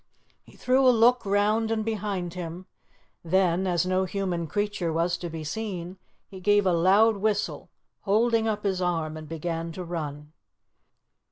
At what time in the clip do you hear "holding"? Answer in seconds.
7.99-8.47